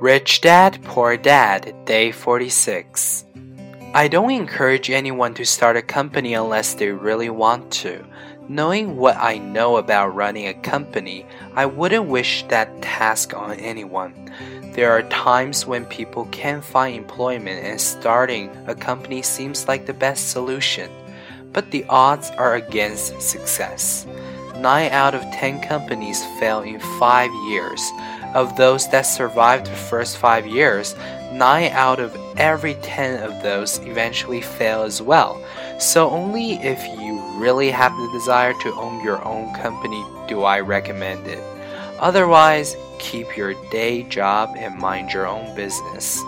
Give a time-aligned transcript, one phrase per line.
[0.00, 3.24] Rich Dad, Poor Dad, Day 46.
[3.94, 8.04] I don't encourage anyone to start a company unless they really want to.
[8.48, 14.32] Knowing what I know about running a company, I wouldn't wish that task on anyone.
[14.74, 19.94] There are times when people can't find employment and starting a company seems like the
[19.94, 20.92] best solution.
[21.52, 24.06] But the odds are against success.
[24.58, 27.80] 9 out of 10 companies fail in 5 years.
[28.34, 30.94] Of those that survived the first 5 years,
[31.32, 35.42] 9 out of every 10 of those eventually fail as well.
[35.78, 40.60] So, only if you really have the desire to own your own company do I
[40.60, 41.42] recommend it.
[41.98, 46.22] Otherwise, keep your day job and mind your own business.